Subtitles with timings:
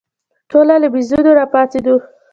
[0.49, 1.95] ټوله له مېزونو راپاڅېدو.